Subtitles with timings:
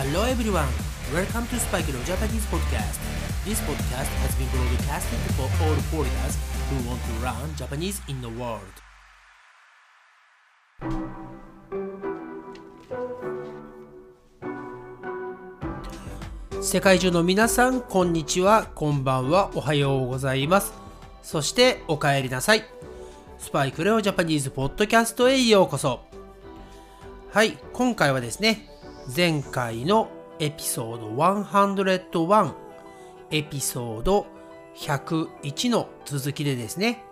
[0.00, 0.70] Hello everyone,
[1.12, 3.00] welcome to Spike Leo Japanese podcast.
[3.44, 6.38] This podcast has been broadcasted for all foreigners
[6.70, 8.62] who want to learn Japanese in the world.
[16.62, 20.72] 世界中の皆さん、こんにちは、こんばんは、おはようございます。
[21.24, 22.62] そして、お帰りなさい。
[23.38, 26.02] スパイクレオジャパニーズポッドキャストへようこそ。
[27.32, 28.77] はい、今回はですね、
[29.14, 32.54] 前回のエピソード101、
[33.30, 34.26] エピソード
[34.76, 37.02] 101の続きでですね、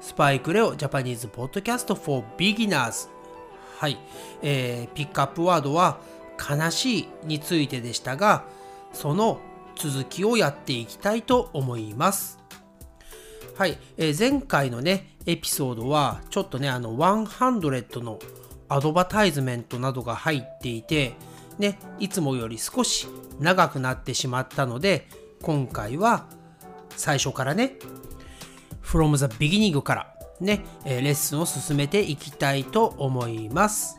[0.00, 3.08] スパイクレオジャパニーズポッドキャスト for beginners。
[3.78, 3.98] はい、
[4.42, 5.98] えー、ピックアップワードは
[6.38, 8.44] 悲しいについてでしたが、
[8.92, 9.40] その
[9.74, 12.38] 続きをやっていきたいと思います。
[13.56, 18.20] はい、えー前回のね、エピソードは、ちょっとね、あの、100の
[18.68, 21.14] アドバタイズメントなどが入っていて、
[21.58, 23.06] ね、いつもより少し
[23.40, 25.08] 長くなってしまったので、
[25.42, 26.26] 今回は
[26.96, 27.76] 最初からね、
[28.82, 33.96] from the beginning からね、えーレッスンを進めていきたいと思います。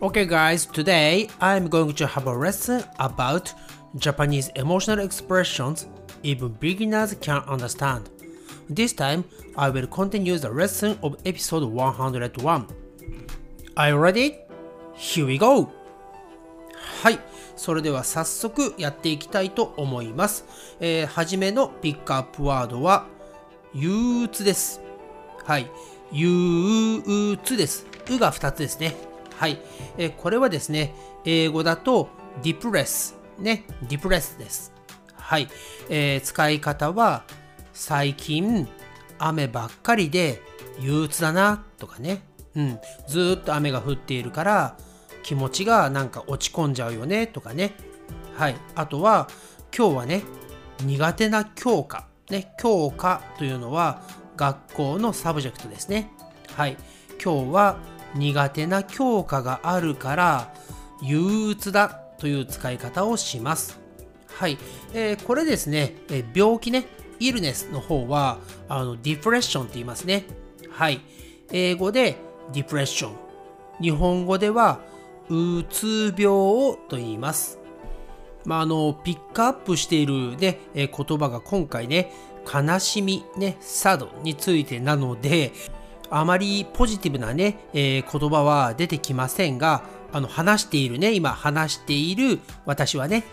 [0.00, 3.54] Okay, guys, today I'm going to have a lesson about
[3.96, 5.86] Japanese emotional expressions
[6.22, 8.10] even beginners can understand.
[8.68, 9.24] This time,
[9.56, 12.85] I will continue the lesson of episode 101.
[13.78, 14.38] Are you ready?
[14.94, 15.68] Here we go!
[17.02, 17.20] はい。
[17.56, 20.46] それでは早速やっていきたいと思います。
[20.80, 23.06] えー、はじめのピックアップワードは、
[23.74, 24.80] 憂鬱です。
[25.44, 25.70] はい。
[26.10, 27.02] 憂
[27.34, 27.86] 鬱です。
[28.08, 28.96] うが2つですね。
[29.36, 29.58] はい。
[29.98, 30.94] えーこれはですね、
[31.26, 32.08] 英語だと
[32.42, 33.14] depress。
[33.38, 33.66] ね。
[33.88, 34.72] depress です。
[35.12, 35.48] はい。
[35.90, 37.24] えー使い方は、
[37.74, 38.66] 最近
[39.18, 40.40] 雨ばっかりで
[40.80, 42.22] 憂鬱だなとかね。
[42.56, 42.78] うん。
[43.06, 44.76] ずっと雨が降っているから
[45.22, 47.74] 気持ちがなんか落ち込んじゃうよねとかね。
[48.36, 48.56] はい。
[48.74, 49.28] あとは、
[49.76, 50.22] 今日はね、
[50.84, 52.06] 苦手な教科。
[52.30, 52.54] ね。
[52.58, 54.02] 教科というのは
[54.36, 56.10] 学校の subject ですね。
[56.54, 56.76] はい。
[57.22, 57.78] 今日は
[58.14, 60.54] 苦手な教科があるから
[61.02, 63.78] 憂鬱だという使い方をします。
[64.28, 64.58] はい。
[64.94, 66.86] えーこれですね、えー病気ね、
[67.18, 70.26] イルネスの方は、あの、ディプレッションって言いますね。
[70.70, 71.00] はい。
[71.52, 72.16] 英語で
[72.52, 73.16] ディプレッション。
[73.80, 74.80] 日本語では、
[75.28, 77.58] うつ病と言います。
[78.44, 82.12] まあ、あの、ピックアップしているね、え言葉が今回ね、
[82.46, 85.52] 悲しみ、ね、サドについてなので、
[86.10, 89.82] あまりポジティブなね、えー言葉は出てきませんが、
[90.12, 93.24] あの、話しているね、今話している私はね、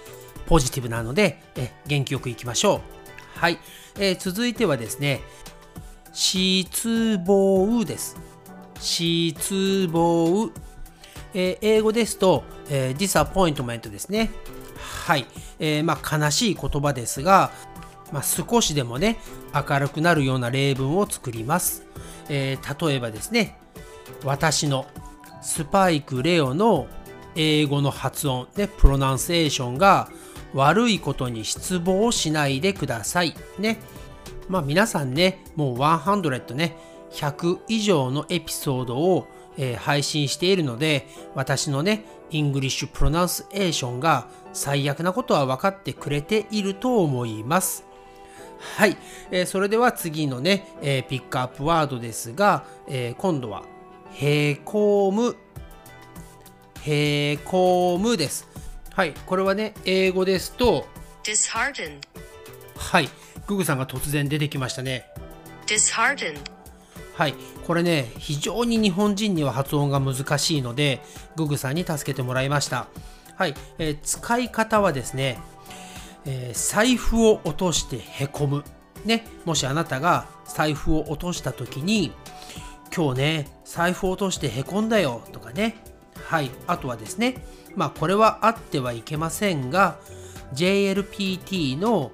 [0.47, 2.77] ポジティブなので、え元気よくいきましょ
[3.37, 3.39] う。
[3.39, 3.59] はい。
[3.99, 5.21] えー続いてはですね、
[6.11, 8.32] 失望です。
[8.83, 10.51] 失望。
[11.33, 14.29] えー英語ですと、えー、disappointment ですね。
[15.05, 15.25] はい。
[15.59, 17.51] えーまあ、悲しい言葉ですが、
[18.11, 19.17] まあ、少しでもね、
[19.53, 21.85] 明るくなるような例文を作ります。
[22.29, 23.57] えー例えばですね、
[24.23, 24.85] 私の
[25.41, 26.87] スパイク・レオの
[27.35, 30.09] 英語の発音、ね、 pronunciation が
[30.53, 33.33] 悪いことに失望しないでください。
[33.57, 33.79] ね。
[34.49, 36.75] まあ皆さんね、もう100ね、
[37.13, 47.85] 100以上のエピソードを、えー配信しているので、私のね、 English pronunciation が最悪なことは分かってくれていると思います。
[48.77, 48.97] はい、
[49.29, 53.63] えーそれでは次のね、えーピックアップワードですが、えー今度は、
[54.15, 55.35] へこむ、
[56.81, 58.47] へこむです。
[58.91, 60.87] はい、これはね、英語ですと、
[61.23, 61.99] disheartened,
[62.75, 63.09] はい、
[63.47, 65.05] ググさんが突然出てきましたね。
[65.67, 66.39] disheartened,
[67.15, 67.35] はい、
[67.67, 70.99] これね、非常に日本人には発音が難しいので、
[71.35, 72.87] ググさんに助けてもらいました。
[73.35, 75.37] はい、えー使い方はですね、
[76.25, 78.63] えー財布を落としてへこむ。
[79.05, 82.13] ね、もしあなたが財布を落とした時に、
[82.95, 85.75] 今日ね、財布を落としてへこんだよとかね。
[86.25, 87.45] はい、あとはですね、
[87.75, 89.99] まあこれはあってはいけませんが、
[90.55, 92.11] JLPT の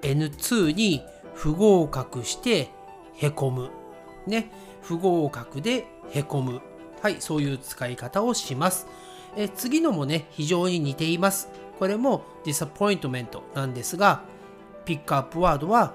[0.00, 1.04] N2 に
[1.34, 2.70] 不合格して
[3.16, 3.79] へこむ。
[4.30, 4.50] ね、
[4.82, 6.60] 不合格でへこむ。
[7.02, 8.86] はい、そういう使い方をします。
[9.36, 11.48] え次のもね、非常に似ています。
[11.78, 14.22] これも disappointment なんですが、
[14.84, 15.94] ピックアップワードは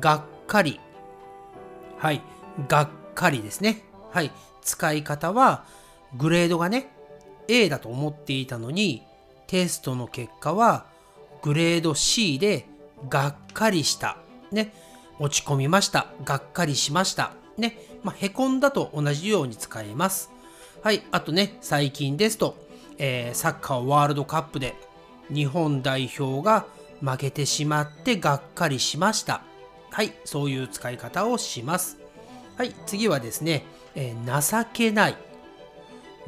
[0.00, 0.80] がっかり。
[1.98, 2.22] はい、
[2.68, 3.82] がっかりですね。
[4.10, 5.64] はい、使い方は
[6.16, 6.90] グレードがね、
[7.48, 9.04] A だと思っていたのに、
[9.46, 10.86] テストの結果は
[11.42, 12.66] グレード C で
[13.08, 14.16] がっかりした。
[14.50, 14.72] ね、
[15.18, 16.06] 落ち込みました。
[16.24, 17.39] がっかりしました。
[17.58, 20.30] ね、まあ、へこんだと同じように使えます。
[20.82, 22.56] はい、あとね、最近ですと、
[22.98, 24.74] えーサッカーワールドカップで
[25.32, 26.66] 日本代表が
[27.02, 29.42] 負けてしまってがっかりしました。
[29.90, 31.98] はい、そういう使い方をします。
[32.56, 33.64] はい、次はですね、
[33.94, 35.16] えー情けない。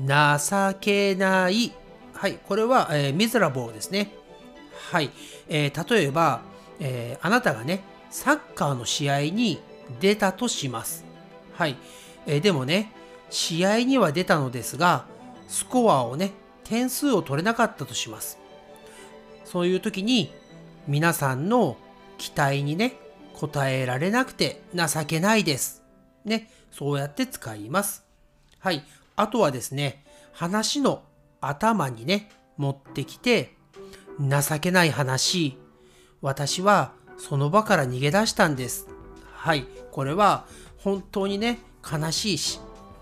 [0.01, 1.73] 情けない。
[2.15, 4.15] はい、これは、えー、ミズラボーですね。
[4.91, 5.11] はい、
[5.49, 6.43] えー例えば、
[6.79, 9.61] えーあなたがね、サッカーの試合に
[10.01, 11.05] 出たとします。
[11.55, 11.77] はい、
[12.27, 12.93] えーでもね、
[13.31, 15.07] 試合には出たのですが、
[15.49, 16.33] スコアをね、
[16.65, 18.39] 点数を取れなかったとします。
[19.45, 20.33] そういう時に、
[20.87, 21.77] 皆さんの
[22.19, 22.97] 期待にね、
[23.35, 25.83] 応えられなくて情けないです。
[26.25, 28.05] ね、そうやって使います。
[28.59, 28.85] はい。
[29.17, 31.03] あとはですね、話の
[31.41, 33.57] 頭にね、持ってきて、
[34.21, 35.59] 情けない話、
[36.21, 38.89] 私はその場から逃げ出したんです。
[39.35, 39.67] はい。
[39.91, 40.47] これは
[40.83, 41.59] 本当にね、
[41.91, 42.61] 悲しいし、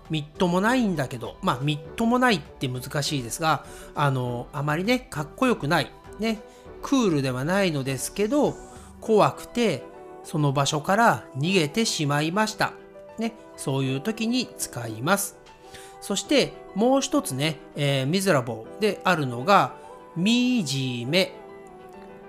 [0.09, 6.41] みっともないんだけど、まあ、みっともないって難しいですが、あの、あまりね、かっこよくない、ね、
[6.81, 8.55] クールではないのですけど、
[8.99, 9.83] 怖くて、
[10.23, 12.73] その場所から逃げてしまいました。
[13.17, 15.37] ね、そういう時に使います。
[16.01, 19.75] そして、もう一つね、えー、ミズラボーであるのが、
[20.15, 21.33] みじめ。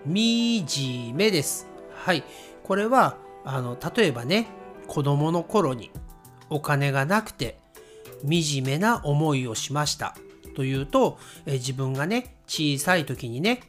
[0.07, 1.67] みじめです。
[1.95, 2.23] はい。
[2.63, 4.47] これは、あの、例えばね、
[4.93, 5.91] 子供の頃に
[6.51, 7.59] お金がなくて、
[8.25, 10.15] 惨めな思いをしました。
[10.55, 13.63] というと、え自分がね、小さい時にね、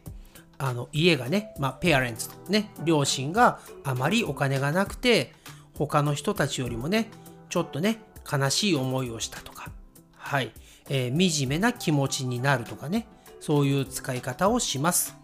[0.58, 5.34] あの家がね、まあ、ペアレンツ、ね、両親があまりお金がなくて、
[5.78, 7.10] 他の人たちよりもね、
[7.48, 9.72] ちょっとね、悲しい思いをしたとか、
[10.18, 10.52] はい、
[10.90, 13.08] えー惨めな気持ちになるとかね、
[13.40, 15.16] そういう使い方をします。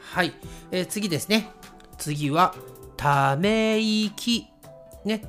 [0.00, 0.34] はい、
[0.70, 1.48] えー次ですね。
[1.96, 2.54] 次は、
[2.98, 4.50] ため息。
[5.04, 5.22] ね、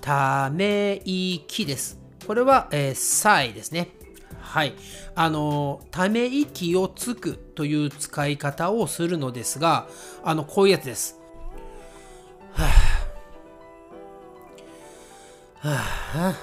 [0.00, 1.98] ため息です。
[2.26, 3.88] これは、えー、sigh ですね。
[4.40, 4.74] はい。
[5.14, 9.88] あの、ため息をつくという使い方をするのですが、
[10.24, 11.18] あの、こういうやつです。
[12.52, 12.68] はぁ
[15.68, 16.34] はぁはぁ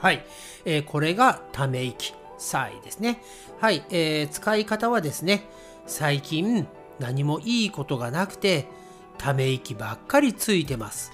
[0.00, 0.24] はい、
[0.64, 3.22] えーこれがため息、sigh ですね。
[3.60, 5.44] はい、えー使い方はですね、
[5.86, 6.66] 最近
[6.98, 8.66] 何もいいことがなくて、
[9.18, 11.12] ため息ばっかりついてます。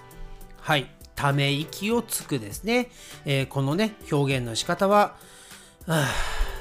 [0.61, 2.91] はい、ため息をつくですね。
[3.25, 5.17] えーこのね、表現の仕方は、
[5.87, 6.09] はあ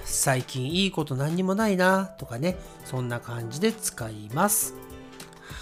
[0.06, 4.74] 最近いいこと何にもないなとかね、そんな感じで使います。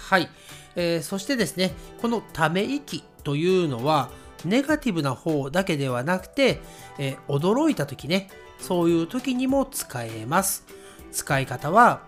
[0.08, 0.28] はい、
[0.76, 4.10] えーそしてですね、このため息というのは、
[4.44, 6.60] ネガティブな方だけではなくて、
[6.98, 8.28] えー驚いた時ね、
[8.60, 10.64] そういう時にも使えます。
[11.10, 12.02] 使い方は、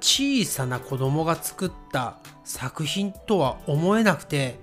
[0.00, 4.58] 小さな子供が作った作品とは思えなくて、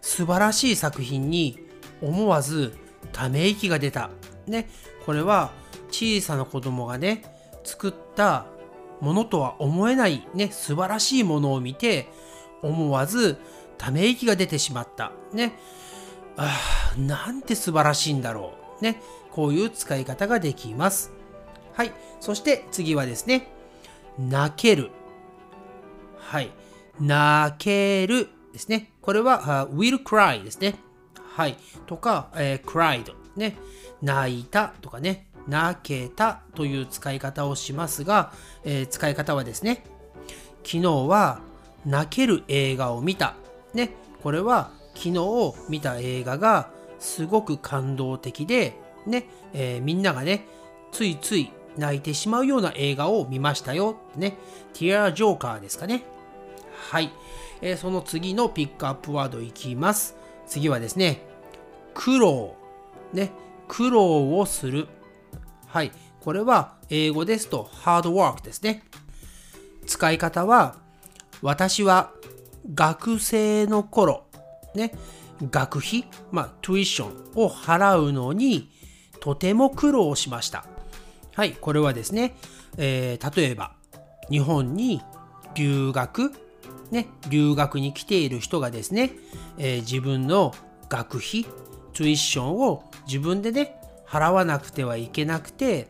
[0.00, 1.58] 素晴らしい作品に
[2.02, 2.76] 思わず
[3.12, 4.10] ため息が出た。
[4.46, 4.68] ね、
[5.06, 5.52] これは
[5.90, 7.22] 小さな子供がね、
[7.64, 8.46] 作った
[9.00, 12.08] ものとは思えないね、素晴らしいものを見て、
[12.62, 13.38] 思わず
[13.78, 15.12] ため息が出てしまった。
[15.32, 15.54] ね、
[16.36, 16.58] あ
[16.96, 18.84] あ、なんて素晴らしいんだろう。
[18.84, 19.00] ね、
[19.30, 21.12] こういう使い方ができます。
[21.74, 23.48] はい、そして次はですね、
[24.18, 24.90] 泣ける。
[26.18, 26.50] はい。
[27.00, 28.92] 泣けるですね。
[29.00, 30.76] これは、will cry ですね。
[31.34, 31.56] はい。
[31.86, 33.56] とか、えー cried ね。
[34.02, 35.28] 泣いたとかね。
[35.46, 38.32] 泣けたという使い方をしますが、
[38.64, 39.84] えー使い方はですね。
[40.64, 41.40] 昨日は
[41.86, 43.36] 泣ける映画を見た。
[43.72, 43.94] ね。
[44.22, 49.26] これは昨日見た映画がすごく感動的で、ね。
[49.52, 50.46] えーみんながね、
[50.92, 53.96] ついつい泣いてしまうような映画を見ましたよ。
[54.16, 54.36] ね。
[54.74, 56.02] Tear Joker ですかね。
[56.90, 57.10] はい。
[57.62, 60.16] えーその次のピックアップワードいきます。
[60.46, 61.22] 次はですね、
[61.94, 62.56] 苦労。
[63.12, 63.32] ね。
[63.68, 64.88] 苦労をする。
[65.66, 65.92] はい。
[66.20, 68.82] これは英語ですと hard work ですね。
[69.86, 70.76] 使い方は、
[71.42, 72.12] 私は
[72.74, 74.26] 学生の頃、
[74.74, 74.92] ね、
[75.50, 78.70] 学費、まあ、トゥイッションを払うのに
[79.20, 80.66] とても苦労しました。
[81.34, 82.36] はい、これはですね、
[82.76, 83.72] えー例えば、
[84.30, 85.00] 日本に
[85.54, 86.32] 留学、
[86.90, 89.12] ね、留学に来ている人がですね、
[89.58, 90.54] えー自分の
[90.88, 91.44] 学費、
[91.92, 95.88] トゥイッションを自分でね、払わなくてはいけなくて、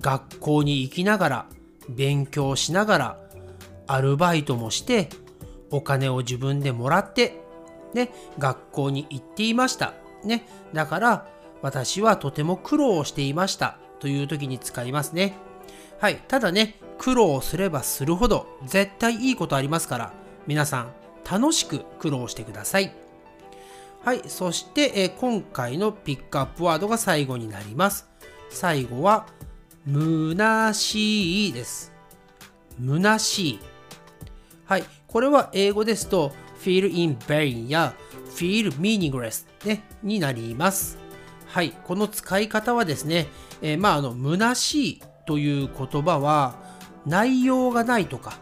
[0.00, 1.46] 学校に行きながら、
[1.88, 3.20] 勉強しながら、
[3.86, 5.08] アルバイトもして、
[5.70, 7.40] お金を自分でもらって、
[7.94, 9.94] ね、学校に行っていました。
[10.24, 11.26] ね、だから、
[11.62, 13.78] 私はとても苦労をしていました。
[13.98, 15.34] という時に使いますね。
[15.98, 16.22] はい。
[16.28, 20.12] ただね、苦労すればするほど、絶対いいことありますから、
[20.48, 20.92] 皆さん、
[21.30, 22.94] 楽しく苦労してください。
[24.02, 24.22] はい。
[24.28, 28.08] そして、え今回のピックアップワードが最後になります。
[28.48, 29.26] 最後は、
[29.86, 31.92] 虚しいです。
[32.82, 33.60] 虚しい。
[34.64, 34.84] はい。
[35.06, 37.92] これは英語ですと feel in vain や
[38.34, 40.96] feel meaningless、ね、になります。
[41.46, 41.72] はい。
[41.84, 43.26] この使い方はですね、
[43.60, 46.54] えーまあ、あの、虚しいという言葉は
[47.04, 48.38] 内容がないとか、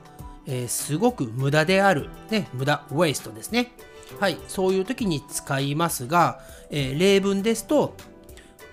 [0.47, 3.73] えーすごく無駄である、ね、無駄、ウェイストですね。
[4.21, 4.38] はい。
[4.49, 7.95] そういう時に使いますが、えー例文ですと、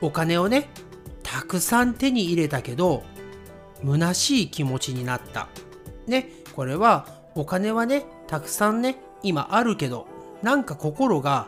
[0.02, 0.70] お金をね、
[1.24, 3.04] たくさん手に入れたけど、
[3.84, 5.48] 虚しい気持ちになった。
[6.08, 10.08] ね、これはお金はね、たくさんね、今あるけど、
[10.42, 11.48] なんか心が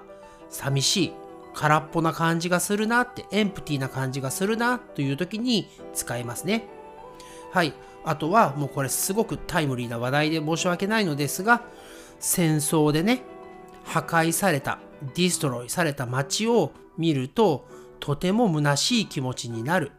[0.49, 1.13] 寂しい、
[1.53, 6.67] 空っぽな感じがするなって、エンプティな感じがするなという時に使いますね。
[7.55, 7.73] はい。
[8.03, 11.61] あとはもうこれすごくタイムリーな話題で申し訳ないのですが、
[12.19, 13.23] 戦争でね、
[13.85, 14.79] 破壊された、
[15.15, 17.65] ディストロイされた街を見ると、
[18.01, 19.93] とても虚しい気持ちになる。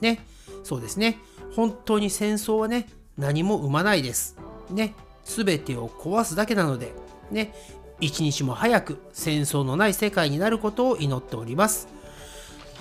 [0.00, 0.24] ね。
[0.62, 1.18] そうですね。
[1.54, 4.38] 本当に戦争はね、何も生まないです。
[4.70, 4.94] ね。
[5.24, 6.94] すべてを壊すだけなので、
[7.30, 7.54] ね。
[8.00, 11.86] 一日も早く戦争のない世界になることを祈っております。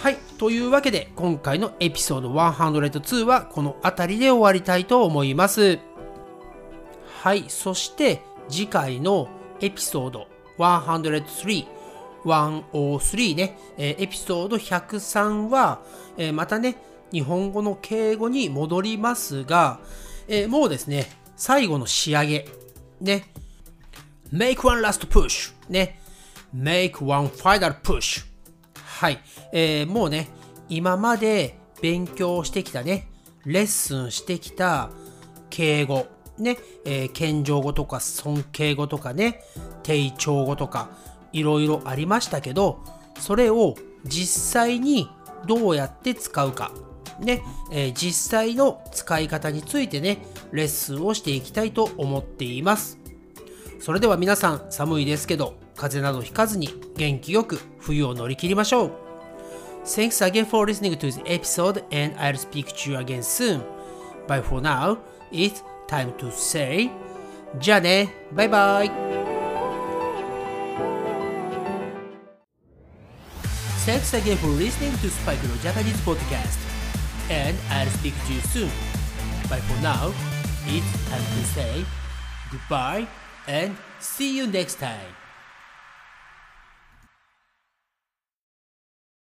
[0.03, 0.17] はい。
[0.37, 5.79] というわけで、今回のエピソード102はこの辺りで終わりたいと思います。
[7.21, 7.45] はい。
[7.47, 8.19] そして、
[8.49, 9.29] 次回の
[9.61, 11.65] エピソード103、
[12.25, 15.81] 103ね、えエピソード103は、
[16.17, 16.75] えまたね、
[17.13, 19.79] 日本語の敬語に戻りますが、
[20.27, 22.49] えもうですね、最後の仕上げ、
[22.99, 23.31] ね、
[24.33, 25.97] make one last push ね。
[26.53, 28.32] make one final push
[28.93, 29.19] はい。
[29.51, 30.29] えーもうね、
[30.69, 33.07] 今まで勉強してきたね、
[33.45, 34.91] レッスンしてきた
[35.49, 36.05] 敬語、
[36.37, 39.41] ね、えー謙譲語とか尊敬語とかね、
[39.81, 40.89] 定調語とか、
[41.31, 42.79] いろいろありましたけど、
[43.19, 45.09] それを実際に
[45.47, 46.71] どうやって使うか、
[47.19, 50.19] ね、えー実際の使い方についてね、
[50.51, 52.99] レッスンをしていきたいと思っています。
[53.79, 58.91] それでは皆さん寒いですけど風邪などひかずに元気よく冬を乗り切りましょう
[59.85, 63.61] Thanks again for listening to the episode and I'll speak to you again soon.
[64.27, 64.97] But for now,
[65.29, 66.89] it's time to say
[67.59, 68.91] じゃあねバイバイ
[73.85, 76.57] Thanks again for listening to Spike no Japanese podcast
[77.29, 78.69] and I'll speak to you soon.
[79.49, 80.13] But for now,
[80.65, 81.85] it's time to say
[82.49, 83.05] goodbye
[83.45, 85.22] and see you next time.